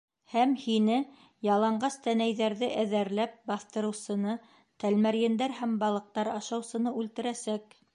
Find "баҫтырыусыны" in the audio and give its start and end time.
3.53-4.37